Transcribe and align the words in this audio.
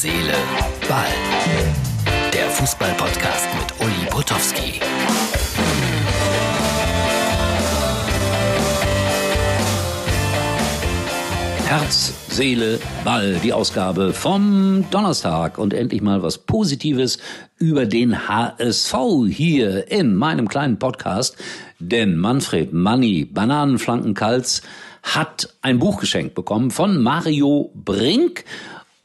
Seele, 0.00 0.32
Ball. 0.88 1.08
Der 2.32 2.48
Fußball-Podcast 2.50 3.48
mit 3.58 3.84
Uli 3.84 4.06
Potowski. 4.08 4.78
Herz, 11.66 12.14
Seele, 12.28 12.78
Ball, 13.04 13.40
die 13.42 13.52
Ausgabe 13.52 14.12
vom 14.12 14.84
Donnerstag 14.92 15.58
und 15.58 15.74
endlich 15.74 16.00
mal 16.00 16.22
was 16.22 16.38
Positives 16.38 17.18
über 17.58 17.84
den 17.84 18.28
HSV 18.28 18.94
hier 19.28 19.90
in 19.90 20.14
meinem 20.14 20.48
kleinen 20.48 20.78
Podcast. 20.78 21.36
Denn 21.80 22.16
Manfred 22.16 22.72
Manni 22.72 23.24
Bananenflankenkalz 23.24 24.62
hat 25.02 25.52
ein 25.60 25.80
Buch 25.80 25.98
geschenkt 25.98 26.36
bekommen 26.36 26.70
von 26.70 27.02
Mario 27.02 27.72
Brink 27.74 28.44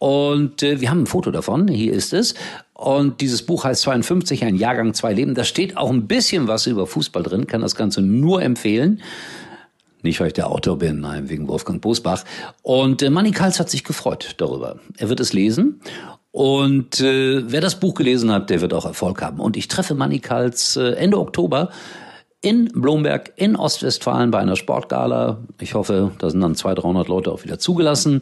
und 0.04 0.62
äh, 0.64 0.82
wir 0.82 0.90
haben 0.90 1.04
ein 1.04 1.06
Foto 1.06 1.32
davon, 1.32 1.70
hier 1.70 1.94
ist 1.94 2.12
es. 2.12 2.36
Und 2.74 3.22
dieses 3.22 3.46
Buch 3.46 3.64
heißt 3.64 3.84
52, 3.84 4.44
ein 4.44 4.58
Jahrgang, 4.58 4.94
zwei 4.94 5.14
Leben. 5.14 5.34
Da 5.34 5.46
steht 5.46 5.78
auch 5.78 5.90
ein 5.90 6.08
bisschen 6.08 6.50
was 6.50 6.68
über 6.68 6.88
Fußball 6.88 7.24
drin, 7.24 7.48
kann 7.48 7.62
das 7.62 7.74
Ganze 7.74 8.02
nur 8.02 8.42
empfehlen. 8.42 9.00
Nicht, 10.02 10.20
weil 10.20 10.28
ich 10.28 10.34
der 10.34 10.52
Autor 10.52 10.78
bin, 10.78 11.00
nein, 11.00 11.30
wegen 11.30 11.48
Wolfgang 11.48 11.82
Bosbach. 11.82 12.26
Und 12.64 13.02
äh, 13.02 13.10
Manny 13.10 13.32
Kals 13.32 13.62
hat 13.62 13.70
sich 13.70 13.86
gefreut 13.86 14.36
darüber. 14.40 14.78
Er 14.98 15.08
wird 15.08 15.22
es 15.22 15.32
lesen. 15.32 15.80
Und 16.32 17.00
äh, 17.00 17.50
wer 17.50 17.62
das 17.62 17.80
Buch 17.80 17.94
gelesen 17.94 18.30
hat, 18.30 18.50
der 18.50 18.60
wird 18.60 18.74
auch 18.74 18.86
Erfolg 18.86 19.22
haben. 19.22 19.40
Und 19.40 19.56
ich 19.56 19.70
treffe 19.70 19.96
Manny 19.96 20.20
Kals 20.20 20.76
äh, 20.76 20.96
Ende 20.96 21.18
Oktober 21.18 21.70
in 22.44 22.66
Blomberg 22.74 23.32
in 23.38 23.56
Ostwestfalen 23.56 24.30
bei 24.30 24.40
einer 24.40 24.58
Sportgala. 24.58 25.38
Ich 25.62 25.76
hoffe, 25.76 26.12
da 26.20 26.30
sind 26.30 26.42
dann 26.42 26.56
200, 26.56 26.84
300 26.84 27.08
Leute 27.08 27.32
auch 27.32 27.46
wieder 27.46 27.58
zugelassen. 27.58 28.20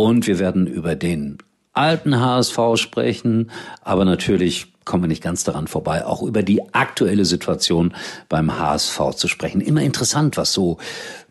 Und 0.00 0.26
wir 0.26 0.38
werden 0.38 0.66
über 0.66 0.96
den 0.96 1.36
alten 1.74 2.18
HSV 2.18 2.58
sprechen, 2.76 3.50
aber 3.82 4.06
natürlich 4.06 4.72
kommen 4.86 5.02
wir 5.02 5.08
nicht 5.08 5.22
ganz 5.22 5.44
daran 5.44 5.66
vorbei, 5.66 6.06
auch 6.06 6.22
über 6.22 6.42
die 6.42 6.62
aktuelle 6.72 7.26
Situation 7.26 7.92
beim 8.30 8.58
HSV 8.58 8.98
zu 9.14 9.28
sprechen. 9.28 9.60
Immer 9.60 9.82
interessant, 9.82 10.38
was 10.38 10.54
so 10.54 10.78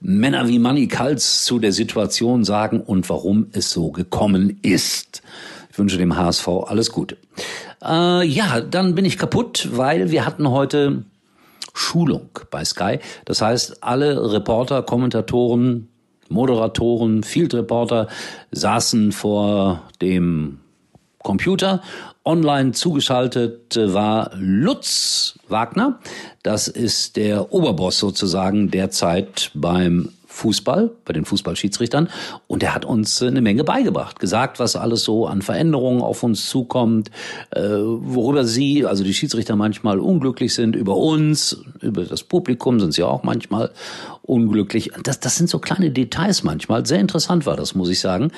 Männer 0.02 0.48
wie 0.48 0.60
Manny 0.60 0.88
Kals 0.88 1.46
zu 1.46 1.58
der 1.58 1.72
Situation 1.72 2.44
sagen 2.44 2.80
und 2.80 3.10
warum 3.10 3.48
es 3.54 3.72
so 3.72 3.90
gekommen 3.90 4.60
ist. 4.62 5.24
Ich 5.72 5.80
wünsche 5.80 5.98
dem 5.98 6.16
HSV 6.16 6.48
alles 6.68 6.92
Gute. 6.92 7.18
Äh, 7.84 8.24
ja, 8.24 8.62
dann 8.62 8.94
bin 8.94 9.04
ich 9.04 9.18
kaputt, 9.18 9.70
weil 9.72 10.12
wir 10.12 10.28
hatten 10.28 10.48
heute 10.48 11.06
Schulung 11.74 12.30
bei 12.52 12.64
Sky. 12.64 13.00
Das 13.26 13.42
heißt, 13.42 13.84
alle 13.84 14.32
Reporter, 14.32 14.84
Kommentatoren, 14.84 15.89
Moderatoren, 16.30 17.24
Field 17.24 17.54
Reporter 17.54 18.08
saßen 18.52 19.12
vor 19.12 19.84
dem 20.02 20.60
Computer. 21.24 21.82
Online 22.26 22.72
zugeschaltet 22.74 23.76
war 23.78 24.32
Lutz 24.36 25.40
Wagner. 25.48 26.00
Das 26.44 26.68
ist 26.68 27.16
der 27.16 27.54
Oberboss 27.54 28.00
sozusagen 28.00 28.72
derzeit 28.72 29.52
beim 29.54 30.10
Fußball, 30.40 30.92
bei 31.06 31.14
den 31.14 31.26
Fußballschiedsrichtern. 31.26 32.08
Und 32.48 32.64
er 32.64 32.74
hat 32.74 32.86
uns 32.86 33.22
eine 33.22 33.42
Menge 33.42 33.64
beigebracht, 33.64 34.20
gesagt, 34.20 34.60
was 34.60 34.76
alles 34.76 35.04
so 35.04 35.28
an 35.28 35.42
Veränderungen 35.42 36.02
auf 36.02 36.24
uns 36.24 36.50
zukommt, 36.50 37.12
äh, 37.52 37.62
worüber 37.62 38.46
sie, 38.46 38.86
also 38.86 39.04
die 39.04 39.14
Schiedsrichter 39.14 39.56
manchmal 39.56 40.00
unglücklich 40.00 40.54
sind, 40.54 40.76
über 40.76 40.96
uns, 40.96 41.62
über 41.82 42.06
das 42.06 42.24
Publikum 42.24 42.80
sind 42.80 42.94
sie 42.94 43.04
auch 43.04 43.24
manchmal 43.24 43.72
unglücklich. 44.22 44.92
Das, 45.04 45.20
das 45.20 45.36
sind 45.36 45.50
so 45.50 45.60
kleine 45.60 45.90
Details 45.90 46.44
manchmal. 46.44 46.86
Sehr 46.86 47.00
interessant 47.00 47.46
war 47.46 47.58
das, 47.58 47.76
muss 47.76 47.90
ich 47.90 48.00
sagen. 48.00 48.32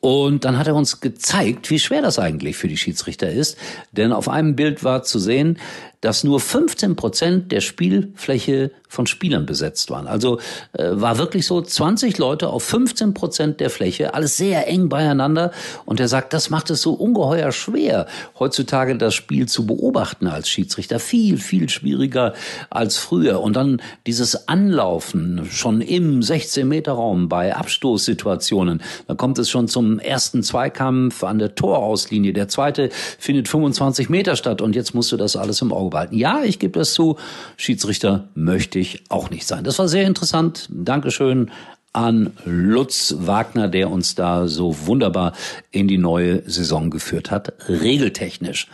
Und 0.00 0.44
dann 0.44 0.58
hat 0.58 0.68
er 0.68 0.76
uns 0.76 1.00
gezeigt, 1.00 1.70
wie 1.70 1.78
schwer 1.78 2.02
das 2.02 2.18
eigentlich 2.18 2.56
für 2.56 2.68
die 2.68 2.76
Schiedsrichter 2.76 3.30
ist. 3.30 3.56
Denn 3.92 4.12
auf 4.12 4.28
einem 4.28 4.54
Bild 4.54 4.84
war 4.84 5.02
zu 5.02 5.18
sehen, 5.18 5.58
dass 6.00 6.22
nur 6.22 6.38
15 6.38 6.94
Prozent 6.94 7.50
der 7.50 7.60
Spielfläche 7.60 8.70
von 8.88 9.06
Spielern 9.06 9.46
besetzt 9.46 9.90
waren. 9.90 10.06
Also 10.06 10.38
äh, 10.72 10.92
war 10.92 11.18
wirklich 11.18 11.46
so 11.46 11.60
20 11.60 12.16
Leute 12.18 12.48
auf 12.48 12.62
15 12.64 13.14
Prozent 13.14 13.60
der 13.60 13.68
Fläche, 13.68 14.14
alles 14.14 14.36
sehr 14.36 14.66
eng 14.68 14.88
beieinander. 14.88 15.50
Und 15.84 16.00
er 16.00 16.08
sagt, 16.08 16.32
das 16.32 16.50
macht 16.50 16.70
es 16.70 16.82
so 16.82 16.92
ungeheuer 16.92 17.52
schwer, 17.52 18.06
heutzutage 18.38 18.96
das 18.96 19.14
Spiel 19.14 19.46
zu 19.46 19.66
beobachten 19.66 20.26
als 20.26 20.48
Schiedsrichter. 20.48 21.00
Viel, 21.00 21.36
viel 21.38 21.68
schwieriger 21.68 22.32
als 22.70 22.96
früher. 22.96 23.40
Und 23.40 23.56
dann 23.56 23.82
dieses 24.06 24.48
Anlaufen 24.48 25.46
schon 25.50 25.80
im 25.80 26.20
16-Meter-Raum 26.20 27.28
bei 27.28 27.54
Abstoßsituationen. 27.54 28.82
Da 29.06 29.14
kommt 29.14 29.38
es 29.38 29.50
schon 29.50 29.68
zum 29.68 29.98
ersten 29.98 30.42
Zweikampf 30.42 31.24
an 31.24 31.38
der 31.38 31.56
Torauslinie. 31.56 32.32
Der 32.32 32.48
zweite 32.48 32.88
findet 33.18 33.48
25 33.48 34.08
Meter 34.08 34.36
statt. 34.36 34.62
Und 34.62 34.74
jetzt 34.74 34.94
musst 34.94 35.12
du 35.12 35.16
das 35.16 35.36
alles 35.36 35.60
im 35.60 35.72
Auge 35.72 35.87
Auge 35.88 35.90
behalten. 35.90 36.16
Ja, 36.16 36.42
ich 36.44 36.58
gebe 36.58 36.78
das 36.78 36.92
zu, 36.92 37.16
Schiedsrichter 37.56 38.28
möchte 38.34 38.78
ich 38.78 39.02
auch 39.08 39.30
nicht 39.30 39.46
sein. 39.46 39.64
Das 39.64 39.78
war 39.78 39.88
sehr 39.88 40.06
interessant. 40.06 40.68
Dankeschön 40.70 41.50
an 41.92 42.32
Lutz 42.44 43.14
Wagner, 43.18 43.68
der 43.68 43.90
uns 43.90 44.14
da 44.14 44.46
so 44.46 44.86
wunderbar 44.86 45.32
in 45.70 45.88
die 45.88 45.98
neue 45.98 46.48
Saison 46.48 46.90
geführt 46.90 47.30
hat, 47.30 47.54
regeltechnisch. 47.68 48.68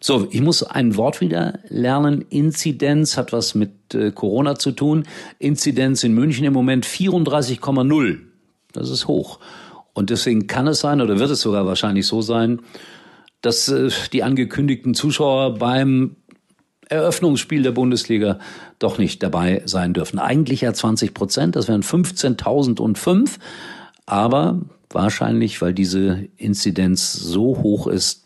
So, 0.00 0.28
ich 0.30 0.40
muss 0.40 0.62
ein 0.62 0.96
Wort 0.96 1.20
wieder 1.20 1.58
lernen. 1.68 2.24
Inzidenz 2.30 3.18
hat 3.18 3.32
was 3.32 3.54
mit 3.54 3.94
äh, 3.94 4.12
Corona 4.12 4.56
zu 4.56 4.70
tun. 4.70 5.04
Inzidenz 5.38 6.04
in 6.04 6.14
München 6.14 6.46
im 6.46 6.54
Moment 6.54 6.86
34,0. 6.86 8.18
Das 8.72 8.88
ist 8.88 9.08
hoch. 9.08 9.40
Und 9.92 10.08
deswegen 10.08 10.46
kann 10.46 10.66
es 10.68 10.80
sein, 10.80 11.02
oder 11.02 11.18
wird 11.18 11.30
es 11.30 11.42
sogar 11.42 11.66
wahrscheinlich 11.66 12.06
so 12.06 12.22
sein, 12.22 12.60
dass 13.42 13.68
äh, 13.68 13.90
die 14.12 14.22
angekündigten 14.22 14.94
Zuschauer 14.94 15.54
beim 15.54 16.16
Eröffnungsspiel 16.90 17.62
der 17.62 17.70
Bundesliga 17.70 18.38
doch 18.78 18.98
nicht 18.98 19.22
dabei 19.22 19.62
sein 19.64 19.94
dürfen. 19.94 20.18
Eigentlich 20.18 20.62
ja 20.62 20.72
20 20.72 21.14
Prozent, 21.14 21.56
das 21.56 21.68
wären 21.68 21.82
15.005, 21.82 23.38
aber 24.06 24.60
wahrscheinlich, 24.90 25.62
weil 25.62 25.72
diese 25.72 26.26
Inzidenz 26.36 27.12
so 27.12 27.58
hoch 27.62 27.86
ist, 27.86 28.24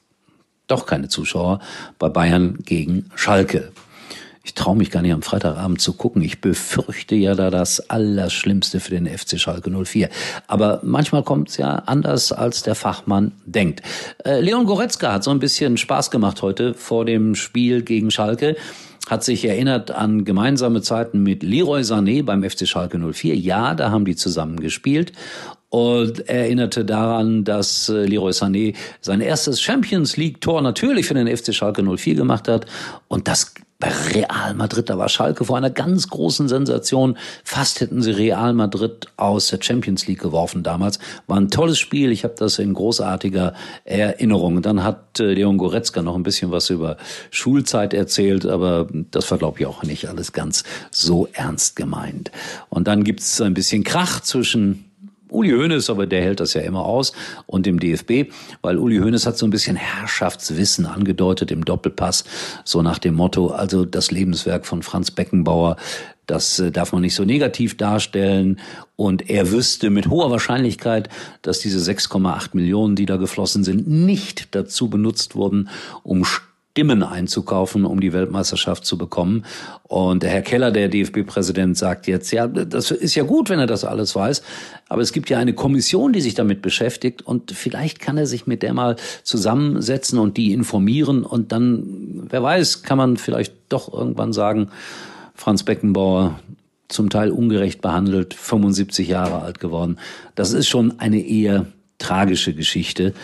doch 0.67 0.87
keine 0.87 1.09
Zuschauer 1.09 1.61
bei 1.99 2.09
Bayern 2.09 2.59
gegen 2.65 3.11
Schalke. 3.15 3.71
Ich 4.44 4.53
traue 4.53 4.77
mich 4.77 4.91
gar 4.91 5.00
nicht 5.00 5.12
am 5.12 5.22
Freitagabend 5.22 5.81
zu 5.81 5.94
gucken. 5.94 6.21
Ich 6.21 6.43
befürchte 6.43 7.15
ja 7.15 7.34
da 7.34 7.50
das 7.50 7.88
Allerschlimmste 7.88 8.78
für 8.78 8.91
den 8.91 9.06
FC 9.06 9.41
Schalke 9.41 9.71
04. 9.71 10.10
Aber 10.47 10.81
manchmal 10.82 11.22
kommt 11.22 11.49
es 11.49 11.56
ja 11.56 11.77
anders, 11.87 12.31
als 12.31 12.62
der 12.62 12.75
Fachmann 12.75 13.33
denkt. 13.47 13.81
Äh, 14.22 14.41
Leon 14.41 14.66
Goretzka 14.66 15.15
hat 15.15 15.25
so 15.25 15.31
ein 15.31 15.38
bisschen 15.38 15.78
Spaß 15.78 16.10
gemacht 16.10 16.43
heute 16.43 16.75
vor 16.75 17.06
dem 17.06 17.34
Spiel 17.34 17.83
gegen 17.83 18.10
Schalke 18.10 18.56
hat 19.09 19.22
sich 19.22 19.44
erinnert 19.44 19.91
an 19.91 20.25
gemeinsame 20.25 20.81
Zeiten 20.81 21.22
mit 21.22 21.43
Leroy 21.43 21.83
Sané 21.83 22.25
beim 22.25 22.43
FC 22.43 22.66
Schalke 22.66 22.99
04. 22.99 23.37
Ja, 23.37 23.75
da 23.75 23.91
haben 23.91 24.06
die 24.06 24.16
zusammen 24.16 24.59
gespielt 24.60 25.12
und 25.69 26.28
erinnerte 26.28 26.84
daran, 26.84 27.44
dass 27.44 27.88
äh, 27.88 28.06
Leroy 28.06 28.31
Sané 28.31 28.75
sein 29.00 29.21
erstes 29.21 29.60
Champions 29.60 30.16
League 30.16 30.41
Tor 30.41 30.62
natürlich 30.62 31.06
für 31.06 31.15
den 31.15 31.34
FC 31.34 31.54
Schalke 31.54 31.83
04 31.83 32.15
gemacht 32.15 32.49
hat 32.49 32.66
und 33.09 33.28
das 33.28 33.54
bei 33.84 33.93
Real 34.12 34.55
Madrid, 34.55 34.89
da 34.89 34.97
war 34.97 35.09
Schalke 35.09 35.45
vor 35.45 35.56
einer 35.56 35.71
ganz 35.71 36.09
großen 36.09 36.49
Sensation. 36.49 37.19
Fast 37.45 37.81
hätten 37.81 38.03
sie 38.03 38.12
Real 38.12 38.55
Madrid 38.55 39.09
aus 39.17 39.49
der 39.49 39.59
Champions 39.61 40.06
League 40.06 40.21
geworfen 40.21 40.62
damals. 40.62 40.99
War 41.27 41.39
ein 41.39 41.50
tolles 41.50 41.78
Spiel. 41.78 42.11
Ich 42.11 42.25
habe 42.25 42.34
das 42.39 42.59
in 42.59 42.72
großartiger 42.72 43.53
Erinnerung. 43.84 44.62
Dann 44.62 44.83
hat 44.83 45.21
äh, 45.21 45.34
Leon 45.34 45.59
Goretzka 45.59 46.03
noch 46.03 46.15
ein 46.15 46.22
bisschen 46.22 46.50
was 46.50 46.71
über 46.71 46.97
Schulzeit 47.31 47.93
erzählt, 47.93 48.47
aber 48.47 48.89
das 49.11 49.31
war, 49.31 49.39
glaube 49.39 49.61
ich, 49.61 49.67
auch 49.67 49.83
nicht 49.83 50.09
alles 50.09 50.33
ganz 50.33 50.65
so 50.91 51.28
ernst 51.33 51.77
gemeint. 51.77 52.31
Und 52.71 52.89
dann 52.89 53.05
gibt's 53.05 53.41
ein 53.41 53.55
bisschen 53.55 53.84
Krach 53.84 54.21
zwischen 54.21 54.94
Uli 55.34 55.50
Hoeneß, 55.50 55.91
aber 55.91 56.06
der 56.06 56.22
hält 56.22 56.41
das 56.41 56.55
ja 56.55 56.62
immer 56.62 56.84
aus, 56.84 57.12
und 57.47 57.67
dem 57.67 57.78
DFB, 57.78 58.33
weil 58.63 58.78
Uli 58.78 58.98
Hoeneß 58.98 59.27
hat 59.27 59.36
so 59.36 59.47
ein 59.47 59.51
bisschen 59.51 59.77
Herrschaftswissen 59.77 60.86
angedeutet 60.86 61.51
im 61.51 61.65
Doppelpass, 61.65 62.25
so 62.65 62.83
nach 62.83 62.98
dem 62.98 63.15
Motto, 63.15 63.48
also 63.48 63.84
das 63.84 64.10
Lebenswerk 64.10 64.66
von 64.66 64.83
Franz 64.83 65.10
Beckenbauer, 65.10 65.77
das 66.27 66.59
äh, 66.59 66.71
darf 66.71 66.92
man 66.92 67.03
nicht 67.03 67.15
so 67.15 67.25
negativ 67.25 67.77
darstellen. 67.77 68.60
Und 68.97 69.28
er 69.28 69.51
wüsste 69.51 69.91
mit 69.91 70.09
hoher 70.09 70.31
Wahrscheinlichkeit, 70.31 71.09
dass 71.42 71.59
diese 71.59 71.78
6,8 71.78 72.51
Millionen, 72.54 72.97
die 72.97 73.07
da 73.07 73.16
geflossen 73.16 73.65
sind, 73.65 73.89
nicht 73.89 74.54
dazu 74.54 74.89
benutzt 74.89 75.34
wurden, 75.34 75.69
um 76.03 76.25
Stimmen 76.74 77.04
einzukaufen, 77.04 77.84
um 77.84 78.00
die 78.00 78.12
Weltmeisterschaft 78.12 78.84
zu 78.84 78.98
bekommen. 78.98 79.44
Und 79.84 80.24
der 80.24 80.30
Herr 80.30 80.42
Keller, 80.42 80.72
der 80.72 80.88
DFB-Präsident, 80.88 81.78
sagt 81.78 82.09
jetzt, 82.09 82.32
ja, 82.32 82.48
das 82.48 82.91
ist 82.91 83.15
ja 83.15 83.22
gut, 83.22 83.48
wenn 83.48 83.60
er 83.60 83.68
das 83.68 83.84
alles 83.84 84.16
weiß, 84.16 84.42
aber 84.88 85.00
es 85.00 85.12
gibt 85.12 85.30
ja 85.30 85.38
eine 85.38 85.53
Kommission, 85.53 86.12
die 86.12 86.21
sich 86.21 86.34
damit 86.34 86.62
beschäftigt 86.62 87.22
und 87.22 87.53
vielleicht 87.53 88.00
kann 88.00 88.18
er 88.18 88.26
sich 88.26 88.48
mit 88.48 88.65
der 88.65 88.74
mal 88.74 88.97
zusammensetzen 89.22 90.18
und 90.18 90.36
die 90.36 90.53
informieren 90.53 91.22
und 91.22 91.53
dann, 91.53 92.26
wer 92.28 92.42
weiß, 92.42 92.82
kann 92.82 92.98
man 92.98 93.18
vielleicht 93.18 93.54
doch 93.68 93.92
irgendwann 93.92 94.32
sagen, 94.32 94.71
Franz 95.36 95.62
Beckenbauer, 95.62 96.41
zum 96.88 97.09
Teil 97.09 97.30
ungerecht 97.30 97.82
behandelt, 97.82 98.34
75 98.34 99.06
Jahre 99.06 99.42
alt 99.42 99.60
geworden. 99.60 99.98
Das 100.34 100.53
ist 100.53 100.66
schon 100.66 100.98
eine 100.98 101.21
eher 101.24 101.66
tragische 101.99 102.55
Geschichte. 102.55 103.15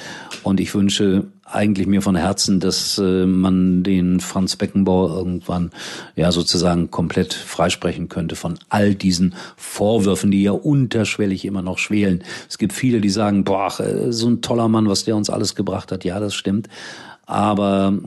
Und 0.42 0.60
ich 0.60 0.74
wünsche 0.74 1.24
eigentlich 1.44 1.86
mir 1.86 2.02
von 2.02 2.14
Herzen, 2.16 2.60
dass 2.60 2.98
äh, 2.98 3.26
man 3.26 3.82
den 3.82 4.20
Franz 4.20 4.56
Beckenbauer 4.56 5.16
irgendwann 5.16 5.70
ja 6.16 6.30
sozusagen 6.32 6.90
komplett 6.90 7.34
freisprechen 7.34 8.08
könnte 8.08 8.36
von 8.36 8.58
all 8.68 8.94
diesen 8.94 9.34
Vorwürfen, 9.56 10.30
die 10.30 10.42
ja 10.42 10.52
unterschwellig 10.52 11.44
immer 11.44 11.62
noch 11.62 11.78
schwelen. 11.78 12.22
Es 12.48 12.58
gibt 12.58 12.72
viele, 12.72 13.00
die 13.00 13.10
sagen, 13.10 13.44
boah, 13.44 13.78
äh, 13.80 14.12
so 14.12 14.28
ein 14.28 14.42
toller 14.42 14.68
Mann, 14.68 14.88
was 14.88 15.04
der 15.04 15.16
uns 15.16 15.30
alles 15.30 15.54
gebracht 15.54 15.90
hat. 15.90 16.04
Ja, 16.04 16.20
das 16.20 16.34
stimmt. 16.34 16.68
Aber 17.26 17.98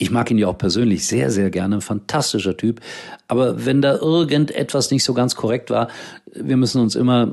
ich 0.00 0.10
mag 0.10 0.30
ihn 0.30 0.38
ja 0.38 0.48
auch 0.48 0.56
persönlich 0.56 1.06
sehr, 1.06 1.30
sehr 1.30 1.50
gerne, 1.50 1.82
fantastischer 1.82 2.56
Typ. 2.56 2.80
Aber 3.28 3.66
wenn 3.66 3.82
da 3.82 3.96
irgendetwas 3.96 4.90
nicht 4.90 5.04
so 5.04 5.12
ganz 5.12 5.36
korrekt 5.36 5.68
war, 5.68 5.88
wir 6.34 6.56
müssen 6.56 6.80
uns 6.80 6.94
immer 6.94 7.32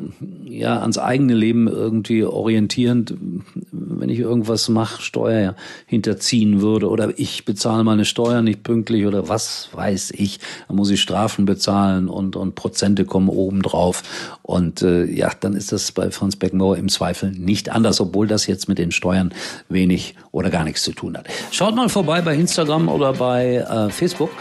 ja 0.57 0.79
ans 0.79 0.97
eigene 0.97 1.33
Leben 1.33 1.67
irgendwie 1.67 2.23
orientieren. 2.23 3.43
Wenn 3.71 4.09
ich 4.09 4.19
irgendwas 4.19 4.69
mache, 4.69 5.01
Steuer 5.01 5.55
hinterziehen 5.85 6.61
würde 6.61 6.89
oder 6.89 7.17
ich 7.17 7.45
bezahle 7.45 7.83
meine 7.83 8.05
Steuern 8.05 8.45
nicht 8.45 8.63
pünktlich 8.63 9.05
oder 9.05 9.29
was 9.29 9.69
weiß 9.73 10.11
ich, 10.15 10.39
dann 10.67 10.77
muss 10.77 10.89
ich 10.89 11.01
Strafen 11.01 11.45
bezahlen 11.45 12.09
und 12.09 12.35
und 12.35 12.55
Prozente 12.55 13.05
kommen 13.05 13.29
obendrauf 13.29 14.03
und 14.41 14.81
äh, 14.81 15.05
ja, 15.05 15.31
dann 15.39 15.53
ist 15.53 15.71
das 15.71 15.91
bei 15.91 16.11
Franz 16.11 16.35
Beckenbauer 16.35 16.77
im 16.77 16.89
Zweifel 16.89 17.31
nicht 17.31 17.69
anders, 17.69 18.01
obwohl 18.01 18.27
das 18.27 18.47
jetzt 18.47 18.67
mit 18.67 18.77
den 18.77 18.91
Steuern 18.91 19.33
wenig 19.69 20.15
oder 20.31 20.49
gar 20.49 20.63
nichts 20.63 20.83
zu 20.83 20.91
tun 20.91 21.17
hat. 21.17 21.27
Schaut 21.51 21.75
mal 21.75 21.89
vorbei 21.89 22.21
bei 22.21 22.35
Instagram 22.35 22.89
oder 22.89 23.13
bei 23.13 23.55
äh, 23.57 23.89
Facebook 23.89 24.31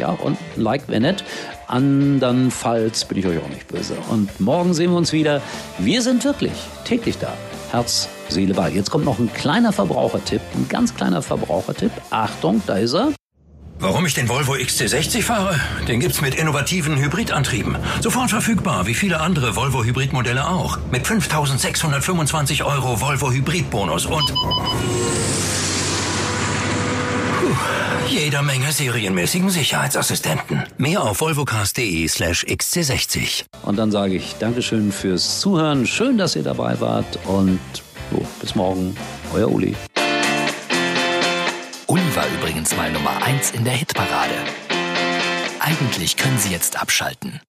ja, 0.00 0.08
und 0.10 0.38
like, 0.56 0.84
wenn 0.88 1.02
nicht. 1.02 1.24
Andernfalls 1.70 3.04
bin 3.04 3.18
ich 3.18 3.26
euch 3.26 3.38
auch 3.38 3.48
nicht 3.48 3.68
böse. 3.68 3.96
Und 4.10 4.40
morgen 4.40 4.74
sehen 4.74 4.90
wir 4.90 4.96
uns 4.96 5.12
wieder. 5.12 5.40
Wir 5.78 6.02
sind 6.02 6.24
wirklich 6.24 6.52
täglich 6.84 7.18
da. 7.18 7.32
Herz, 7.70 8.08
Seele, 8.28 8.54
Ball. 8.54 8.74
Jetzt 8.74 8.90
kommt 8.90 9.04
noch 9.04 9.18
ein 9.18 9.32
kleiner 9.32 9.72
Verbrauchertipp, 9.72 10.40
ein 10.56 10.68
ganz 10.68 10.94
kleiner 10.94 11.22
Verbrauchertipp. 11.22 11.92
Achtung, 12.10 12.60
da 12.66 12.78
ist 12.78 12.94
er. 12.94 13.12
Warum 13.78 14.04
ich 14.04 14.14
den 14.14 14.28
Volvo 14.28 14.54
XC60 14.54 15.22
fahre? 15.22 15.58
Den 15.88 16.00
gibt's 16.00 16.20
mit 16.20 16.34
innovativen 16.34 16.98
Hybridantrieben. 16.98 17.76
Sofort 18.02 18.28
verfügbar, 18.28 18.86
wie 18.86 18.94
viele 18.94 19.20
andere 19.20 19.56
Volvo 19.56 19.84
Hybridmodelle 19.84 20.46
auch. 20.46 20.78
Mit 20.90 21.06
5625 21.06 22.64
Euro 22.64 23.00
Volvo 23.00 23.30
Hybridbonus 23.30 24.04
und 24.04 24.34
jeder 28.08 28.42
Menge 28.42 28.72
serienmäßigen 28.72 29.50
Sicherheitsassistenten. 29.50 30.64
Mehr 30.78 31.02
auf 31.02 31.20
volvocast.de 31.20 32.08
slash 32.08 32.44
xc60. 32.44 33.44
Und 33.62 33.76
dann 33.76 33.90
sage 33.90 34.14
ich 34.14 34.36
Dankeschön 34.38 34.92
fürs 34.92 35.40
Zuhören. 35.40 35.86
Schön, 35.86 36.18
dass 36.18 36.36
ihr 36.36 36.42
dabei 36.42 36.80
wart. 36.80 37.18
Und 37.26 37.60
so, 38.10 38.26
bis 38.40 38.54
morgen. 38.54 38.96
Euer 39.32 39.50
Uli. 39.50 39.74
Uli 41.86 42.16
war 42.16 42.26
übrigens 42.38 42.76
mal 42.76 42.90
Nummer 42.92 43.22
1 43.22 43.50
in 43.52 43.64
der 43.64 43.74
Hitparade. 43.74 44.34
Eigentlich 45.60 46.16
können 46.16 46.38
Sie 46.38 46.50
jetzt 46.50 46.80
abschalten. 46.80 47.40